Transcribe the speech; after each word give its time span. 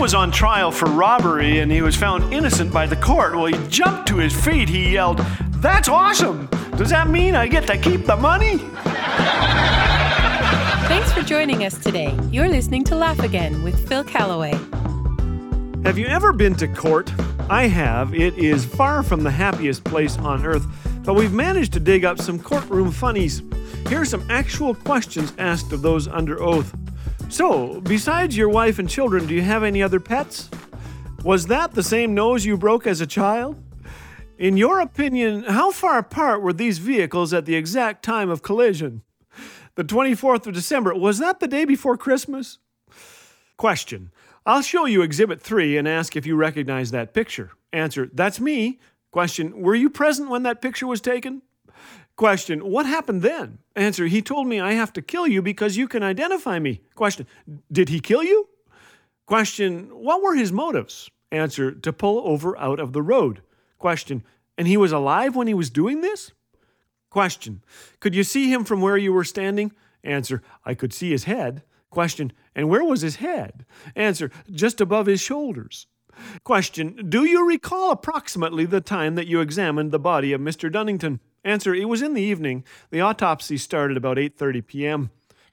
was 0.00 0.14
on 0.14 0.30
trial 0.30 0.72
for 0.72 0.86
robbery 0.86 1.58
and 1.58 1.70
he 1.70 1.82
was 1.82 1.94
found 1.94 2.32
innocent 2.32 2.72
by 2.72 2.86
the 2.86 2.96
court, 2.96 3.36
well, 3.36 3.44
he 3.44 3.68
jumped 3.68 4.08
to 4.08 4.16
his 4.16 4.34
feet. 4.34 4.66
He 4.66 4.94
yelled, 4.94 5.18
That's 5.56 5.90
awesome! 5.90 6.48
Does 6.78 6.88
that 6.88 7.10
mean 7.10 7.34
I 7.34 7.46
get 7.46 7.66
to 7.66 7.76
keep 7.76 8.06
the 8.06 8.16
money? 8.16 8.56
Thanks 10.88 11.12
for 11.12 11.20
joining 11.20 11.66
us 11.66 11.76
today. 11.78 12.18
You're 12.32 12.48
listening 12.48 12.82
to 12.84 12.94
Laugh 12.94 13.18
Again 13.18 13.62
with 13.62 13.86
Phil 13.86 14.02
Callaway. 14.02 14.52
Have 15.84 15.98
you 15.98 16.06
ever 16.06 16.32
been 16.32 16.54
to 16.54 16.68
court? 16.68 17.12
I 17.50 17.66
have. 17.66 18.14
It 18.14 18.38
is 18.38 18.64
far 18.64 19.02
from 19.02 19.22
the 19.22 19.30
happiest 19.30 19.84
place 19.84 20.16
on 20.16 20.46
earth, 20.46 20.66
but 21.04 21.12
we've 21.12 21.34
managed 21.34 21.74
to 21.74 21.80
dig 21.80 22.06
up 22.06 22.18
some 22.18 22.38
courtroom 22.38 22.90
funnies. 22.90 23.42
Here 23.86 24.00
are 24.00 24.06
some 24.06 24.26
actual 24.30 24.74
questions 24.74 25.34
asked 25.36 25.72
of 25.72 25.82
those 25.82 26.08
under 26.08 26.42
oath. 26.42 26.74
So, 27.30 27.80
besides 27.82 28.36
your 28.36 28.48
wife 28.48 28.80
and 28.80 28.90
children, 28.90 29.28
do 29.28 29.34
you 29.34 29.42
have 29.42 29.62
any 29.62 29.84
other 29.84 30.00
pets? 30.00 30.50
Was 31.22 31.46
that 31.46 31.72
the 31.72 31.82
same 31.82 32.12
nose 32.12 32.44
you 32.44 32.56
broke 32.56 32.88
as 32.88 33.00
a 33.00 33.06
child? 33.06 33.62
In 34.36 34.56
your 34.56 34.80
opinion, 34.80 35.44
how 35.44 35.70
far 35.70 35.98
apart 35.98 36.42
were 36.42 36.52
these 36.52 36.78
vehicles 36.78 37.32
at 37.32 37.46
the 37.46 37.54
exact 37.54 38.04
time 38.04 38.30
of 38.30 38.42
collision? 38.42 39.02
The 39.76 39.84
24th 39.84 40.48
of 40.48 40.54
December, 40.54 40.92
was 40.92 41.20
that 41.20 41.38
the 41.38 41.46
day 41.46 41.64
before 41.64 41.96
Christmas? 41.96 42.58
Question 43.56 44.10
I'll 44.44 44.62
show 44.62 44.86
you 44.86 45.02
Exhibit 45.02 45.40
3 45.40 45.78
and 45.78 45.86
ask 45.86 46.16
if 46.16 46.26
you 46.26 46.34
recognize 46.34 46.90
that 46.90 47.14
picture. 47.14 47.52
Answer, 47.72 48.10
that's 48.12 48.40
me. 48.40 48.80
Question, 49.12 49.60
were 49.60 49.76
you 49.76 49.88
present 49.88 50.30
when 50.30 50.42
that 50.42 50.60
picture 50.60 50.88
was 50.88 51.00
taken? 51.00 51.42
Question, 52.20 52.70
what 52.70 52.84
happened 52.84 53.22
then? 53.22 53.60
Answer, 53.74 54.06
he 54.06 54.20
told 54.20 54.46
me 54.46 54.60
I 54.60 54.72
have 54.72 54.92
to 54.92 55.00
kill 55.00 55.26
you 55.26 55.40
because 55.40 55.78
you 55.78 55.88
can 55.88 56.02
identify 56.02 56.58
me. 56.58 56.82
Question, 56.94 57.26
did 57.72 57.88
he 57.88 57.98
kill 57.98 58.22
you? 58.22 58.46
Question, 59.24 59.84
what 59.86 60.22
were 60.22 60.34
his 60.34 60.52
motives? 60.52 61.08
Answer, 61.32 61.72
to 61.72 61.92
pull 61.94 62.20
over 62.28 62.58
out 62.58 62.78
of 62.78 62.92
the 62.92 63.00
road. 63.00 63.40
Question, 63.78 64.22
and 64.58 64.68
he 64.68 64.76
was 64.76 64.92
alive 64.92 65.34
when 65.34 65.46
he 65.46 65.54
was 65.54 65.70
doing 65.70 66.02
this? 66.02 66.32
Question, 67.08 67.64
could 68.00 68.14
you 68.14 68.22
see 68.22 68.52
him 68.52 68.64
from 68.64 68.82
where 68.82 68.98
you 68.98 69.14
were 69.14 69.24
standing? 69.24 69.72
Answer, 70.04 70.42
I 70.62 70.74
could 70.74 70.92
see 70.92 71.10
his 71.10 71.24
head. 71.24 71.62
Question, 71.88 72.34
and 72.54 72.68
where 72.68 72.84
was 72.84 73.00
his 73.00 73.16
head? 73.16 73.64
Answer, 73.96 74.30
just 74.50 74.82
above 74.82 75.06
his 75.06 75.22
shoulders. 75.22 75.86
Question, 76.44 77.08
do 77.08 77.24
you 77.24 77.48
recall 77.48 77.90
approximately 77.90 78.66
the 78.66 78.82
time 78.82 79.14
that 79.14 79.26
you 79.26 79.40
examined 79.40 79.90
the 79.90 79.98
body 79.98 80.34
of 80.34 80.42
Mr. 80.42 80.70
Dunnington? 80.70 81.20
Answer, 81.44 81.74
it 81.74 81.88
was 81.88 82.02
in 82.02 82.14
the 82.14 82.22
evening. 82.22 82.64
The 82.90 83.00
autopsy 83.00 83.56
started 83.56 83.96
about 83.96 84.18
8:30 84.18 84.66
p.m. 84.66 85.10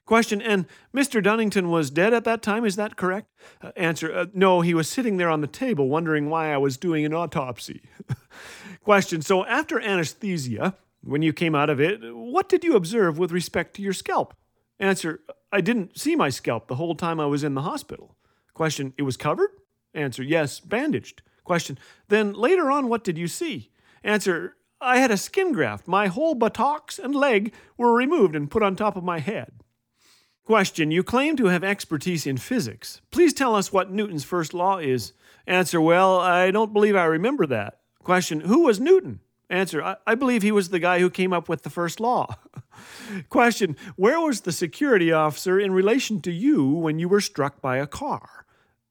Question, 0.08 0.40
and 0.40 0.64
Mr. 0.94 1.22
Dunnington 1.22 1.68
was 1.68 1.90
dead 1.90 2.14
at 2.14 2.24
that 2.24 2.40
time, 2.40 2.64
is 2.64 2.76
that 2.76 2.96
correct? 2.96 3.30
Uh, 3.60 3.72
answer, 3.76 4.10
uh, 4.10 4.24
no, 4.32 4.62
he 4.62 4.72
was 4.72 4.88
sitting 4.88 5.18
there 5.18 5.28
on 5.28 5.42
the 5.42 5.46
table 5.46 5.90
wondering 5.90 6.30
why 6.30 6.50
I 6.50 6.56
was 6.56 6.78
doing 6.78 7.04
an 7.04 7.12
autopsy. 7.12 7.82
Question, 8.82 9.20
so 9.20 9.44
after 9.44 9.78
anesthesia, 9.78 10.74
when 11.02 11.20
you 11.20 11.34
came 11.34 11.54
out 11.54 11.68
of 11.68 11.78
it, 11.78 12.00
what 12.16 12.48
did 12.48 12.64
you 12.64 12.74
observe 12.74 13.18
with 13.18 13.32
respect 13.32 13.74
to 13.74 13.82
your 13.82 13.92
scalp? 13.92 14.32
Answer, 14.80 15.20
I 15.52 15.60
didn't 15.60 15.98
see 15.98 16.16
my 16.16 16.30
scalp 16.30 16.68
the 16.68 16.76
whole 16.76 16.94
time 16.94 17.20
I 17.20 17.26
was 17.26 17.44
in 17.44 17.52
the 17.52 17.60
hospital. 17.60 18.16
Question, 18.54 18.94
it 18.96 19.02
was 19.02 19.18
covered? 19.18 19.50
Answer, 19.92 20.22
yes, 20.22 20.58
bandaged. 20.58 21.20
Question, 21.44 21.78
then 22.08 22.32
later 22.32 22.70
on, 22.70 22.88
what 22.88 23.04
did 23.04 23.18
you 23.18 23.28
see? 23.28 23.72
Answer, 24.02 24.56
I 24.80 24.98
had 24.98 25.10
a 25.10 25.16
skin 25.16 25.52
graft. 25.52 25.88
My 25.88 26.06
whole 26.06 26.34
buttocks 26.34 26.98
and 26.98 27.14
leg 27.14 27.52
were 27.76 27.94
removed 27.94 28.36
and 28.36 28.50
put 28.50 28.62
on 28.62 28.76
top 28.76 28.96
of 28.96 29.04
my 29.04 29.18
head. 29.18 29.52
Question, 30.44 30.90
you 30.90 31.02
claim 31.02 31.36
to 31.36 31.46
have 31.46 31.62
expertise 31.62 32.26
in 32.26 32.38
physics. 32.38 33.02
Please 33.10 33.34
tell 33.34 33.54
us 33.54 33.72
what 33.72 33.90
Newton's 33.90 34.24
first 34.24 34.54
law 34.54 34.78
is. 34.78 35.12
Answer, 35.46 35.80
well, 35.80 36.18
I 36.18 36.50
don't 36.50 36.72
believe 36.72 36.96
I 36.96 37.04
remember 37.04 37.46
that. 37.46 37.80
Question, 38.02 38.40
who 38.40 38.64
was 38.64 38.80
Newton? 38.80 39.20
Answer, 39.50 39.82
I, 39.82 39.96
I 40.06 40.14
believe 40.14 40.42
he 40.42 40.52
was 40.52 40.68
the 40.68 40.78
guy 40.78 41.00
who 41.00 41.10
came 41.10 41.32
up 41.32 41.48
with 41.48 41.62
the 41.62 41.70
first 41.70 42.00
law. 42.00 42.36
Question 43.28 43.76
Where 43.96 44.20
was 44.20 44.42
the 44.42 44.52
security 44.52 45.12
officer 45.12 45.58
in 45.58 45.72
relation 45.72 46.20
to 46.22 46.32
you 46.32 46.66
when 46.66 46.98
you 46.98 47.08
were 47.08 47.20
struck 47.20 47.60
by 47.60 47.76
a 47.78 47.86
car? 47.86 48.46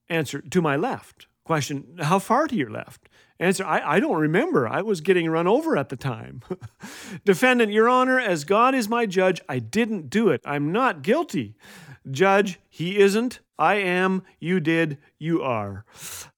Answer 0.09 0.41
To 0.41 0.61
my 0.61 0.75
left. 0.75 1.27
Question 1.47 1.97
How 2.01 2.19
far 2.19 2.45
to 2.45 2.57
your 2.57 2.69
left? 2.69 3.07
Answer 3.39 3.63
I, 3.63 3.95
I 3.95 3.99
don't 4.01 4.19
remember. 4.19 4.67
I 4.67 4.81
was 4.81 4.99
getting 4.99 5.29
run 5.29 5.47
over 5.47 5.77
at 5.77 5.87
the 5.87 5.95
time. 5.95 6.41
Defendant, 7.25 7.71
Your 7.71 7.87
Honor, 7.87 8.19
as 8.19 8.43
God 8.43 8.75
is 8.75 8.89
my 8.89 9.05
judge, 9.05 9.39
I 9.47 9.59
didn't 9.59 10.09
do 10.09 10.27
it. 10.27 10.41
I'm 10.43 10.73
not 10.73 11.03
guilty. 11.03 11.55
Judge, 12.11 12.59
he 12.69 12.99
isn't. 12.99 13.39
I 13.57 13.75
am. 13.75 14.23
You 14.41 14.59
did. 14.59 14.97
You 15.19 15.41
are. 15.41 15.85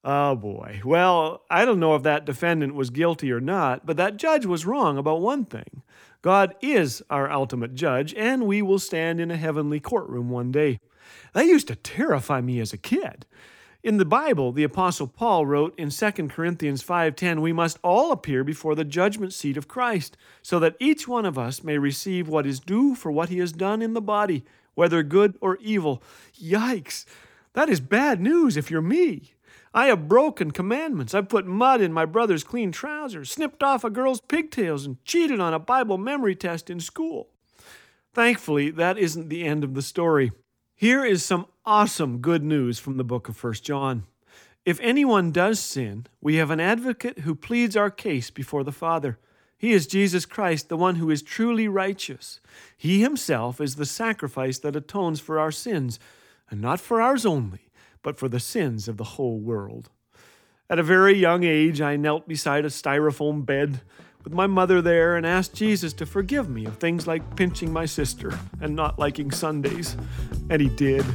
Oh 0.03 0.35
boy. 0.35 0.81
Well, 0.85 1.41
I 1.49 1.65
don't 1.65 1.79
know 1.79 1.95
if 1.95 2.03
that 2.03 2.25
defendant 2.25 2.75
was 2.75 2.91
guilty 2.91 3.31
or 3.31 3.41
not, 3.41 3.87
but 3.87 3.97
that 3.97 4.17
judge 4.17 4.45
was 4.45 4.67
wrong 4.67 4.99
about 4.99 5.21
one 5.21 5.43
thing. 5.45 5.81
God 6.21 6.53
is 6.61 7.01
our 7.09 7.31
ultimate 7.31 7.73
judge, 7.73 8.13
and 8.13 8.45
we 8.45 8.61
will 8.61 8.77
stand 8.77 9.19
in 9.19 9.31
a 9.31 9.37
heavenly 9.37 9.79
courtroom 9.79 10.29
one 10.29 10.51
day. 10.51 10.79
That 11.33 11.47
used 11.47 11.67
to 11.69 11.75
terrify 11.75 12.41
me 12.41 12.59
as 12.59 12.73
a 12.73 12.77
kid. 12.77 13.25
In 13.81 13.95
the 13.95 14.03
Bible, 14.03 14.51
the 14.51 14.65
apostle 14.65 15.07
Paul 15.07 15.45
wrote 15.45 15.73
in 15.79 15.89
2 15.89 16.29
Corinthians 16.29 16.83
5:10, 16.83 17.39
"We 17.39 17.53
must 17.53 17.79
all 17.81 18.11
appear 18.11 18.43
before 18.43 18.75
the 18.75 18.83
judgment 18.83 19.31
seat 19.31 19.55
of 19.55 19.69
Christ, 19.69 20.17
so 20.41 20.59
that 20.59 20.75
each 20.81 21.07
one 21.07 21.25
of 21.25 21.37
us 21.37 21.63
may 21.63 21.77
receive 21.77 22.27
what 22.27 22.45
is 22.45 22.59
due 22.59 22.93
for 22.93 23.09
what 23.09 23.29
he 23.29 23.37
has 23.37 23.53
done 23.53 23.81
in 23.81 23.93
the 23.93 24.01
body, 24.01 24.43
whether 24.75 25.01
good 25.01 25.37
or 25.39 25.57
evil." 25.61 26.03
Yikes. 26.37 27.05
That 27.53 27.69
is 27.69 27.79
bad 27.79 28.19
news 28.19 28.57
if 28.57 28.69
you're 28.69 28.81
me. 28.81 29.33
I 29.73 29.85
have 29.85 30.09
broken 30.09 30.51
commandments. 30.51 31.15
I've 31.15 31.29
put 31.29 31.47
mud 31.47 31.79
in 31.79 31.93
my 31.93 32.03
brother's 32.05 32.43
clean 32.43 32.73
trousers, 32.73 33.31
snipped 33.31 33.63
off 33.63 33.85
a 33.85 33.89
girl's 33.89 34.19
pigtails, 34.19 34.85
and 34.85 35.01
cheated 35.05 35.39
on 35.39 35.53
a 35.53 35.59
Bible 35.59 35.97
memory 35.97 36.35
test 36.35 36.69
in 36.69 36.81
school. 36.81 37.29
Thankfully, 38.13 38.71
that 38.71 38.97
isn't 38.97 39.29
the 39.29 39.45
end 39.45 39.63
of 39.63 39.73
the 39.73 39.81
story. 39.81 40.31
Here 40.79 41.03
is 41.03 41.25
some 41.25 41.45
awesome 41.65 42.19
good 42.19 42.41
news 42.41 42.79
from 42.79 42.95
the 42.95 43.03
book 43.03 43.27
of 43.27 43.43
1 43.43 43.55
John. 43.55 44.05
If 44.63 44.79
anyone 44.79 45.33
does 45.33 45.59
sin, 45.59 46.07
we 46.21 46.35
have 46.35 46.51
an 46.51 46.61
advocate 46.61 47.19
who 47.19 47.35
pleads 47.35 47.75
our 47.75 47.91
case 47.91 48.29
before 48.29 48.63
the 48.63 48.71
Father. 48.71 49.19
He 49.57 49.73
is 49.73 49.85
Jesus 49.85 50.25
Christ, 50.25 50.69
the 50.69 50.77
one 50.77 50.95
who 50.95 51.09
is 51.09 51.21
truly 51.21 51.67
righteous. 51.67 52.39
He 52.77 53.01
himself 53.01 53.59
is 53.59 53.75
the 53.75 53.85
sacrifice 53.85 54.57
that 54.59 54.77
atones 54.77 55.19
for 55.19 55.37
our 55.37 55.51
sins, 55.51 55.99
and 56.49 56.61
not 56.61 56.79
for 56.79 57.01
ours 57.01 57.25
only, 57.25 57.69
but 58.01 58.17
for 58.17 58.29
the 58.29 58.39
sins 58.39 58.87
of 58.87 58.95
the 58.95 59.03
whole 59.03 59.37
world. 59.37 59.89
At 60.69 60.79
a 60.79 60.83
very 60.83 61.13
young 61.13 61.43
age, 61.43 61.81
I 61.81 61.97
knelt 61.97 62.25
beside 62.25 62.63
a 62.63 62.69
styrofoam 62.69 63.45
bed 63.45 63.81
with 64.23 64.33
my 64.33 64.47
mother 64.47 64.81
there 64.81 65.15
and 65.15 65.25
asked 65.25 65.53
Jesus 65.53 65.93
to 65.93 66.05
forgive 66.05 66.49
me 66.49 66.65
of 66.65 66.77
things 66.77 67.07
like 67.07 67.35
pinching 67.35 67.71
my 67.71 67.85
sister 67.85 68.37
and 68.61 68.75
not 68.75 68.99
liking 68.99 69.31
Sundays. 69.31 69.95
And 70.49 70.61
he 70.61 70.69
did. 70.69 71.05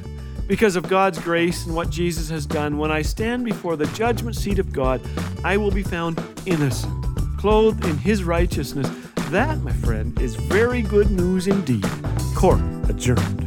Because 0.47 0.77
of 0.77 0.89
God's 0.89 1.19
grace 1.19 1.67
and 1.67 1.75
what 1.75 1.91
Jesus 1.91 2.29
has 2.31 2.47
done, 2.47 2.79
when 2.79 2.91
I 2.91 3.03
stand 3.03 3.45
before 3.45 3.77
the 3.77 3.87
judgment 3.89 4.37
seat 4.37 4.59
of 4.59 4.73
God, 4.73 5.01
I 5.43 5.57
will 5.57 5.71
be 5.71 5.83
found 5.83 6.23
innocent, 6.47 6.93
clothed 7.39 7.85
in 7.85 7.97
his 7.99 8.25
righteousness. 8.25 8.91
That, 9.31 9.59
my 9.61 9.73
friend, 9.73 10.19
is 10.21 10.37
very 10.37 10.83
good 10.83 11.11
news 11.11 11.47
indeed. 11.47 11.87
Court 12.35 12.61
adjourned. 12.89 13.44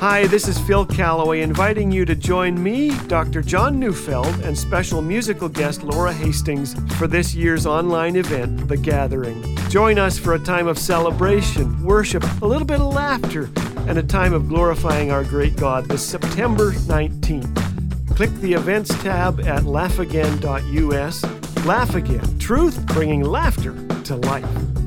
Hi, 0.00 0.26
this 0.28 0.48
is 0.48 0.58
Phil 0.58 0.86
Callaway 0.86 1.42
inviting 1.42 1.92
you 1.92 2.06
to 2.06 2.14
join 2.14 2.62
me, 2.62 2.96
Dr. 3.06 3.42
John 3.42 3.78
Neufeld, 3.78 4.34
and 4.44 4.56
special 4.56 5.02
musical 5.02 5.46
guest 5.46 5.82
Laura 5.82 6.10
Hastings 6.10 6.72
for 6.94 7.06
this 7.06 7.34
year's 7.34 7.66
online 7.66 8.16
event, 8.16 8.66
The 8.66 8.78
Gathering. 8.78 9.58
Join 9.68 9.98
us 9.98 10.18
for 10.18 10.32
a 10.32 10.38
time 10.38 10.68
of 10.68 10.78
celebration, 10.78 11.84
worship, 11.84 12.24
a 12.40 12.46
little 12.46 12.66
bit 12.66 12.80
of 12.80 12.94
laughter, 12.94 13.50
and 13.86 13.98
a 13.98 14.02
time 14.02 14.32
of 14.32 14.48
glorifying 14.48 15.10
our 15.10 15.22
great 15.22 15.56
God 15.56 15.84
this 15.84 16.08
September 16.08 16.72
19th. 16.72 18.16
Click 18.16 18.32
the 18.36 18.54
events 18.54 18.88
tab 19.02 19.40
at 19.40 19.64
laughagain.us. 19.64 21.66
Laugh 21.66 21.94
Again, 21.94 22.38
truth 22.38 22.86
bringing 22.86 23.22
laughter 23.22 23.74
to 24.04 24.16
life. 24.16 24.79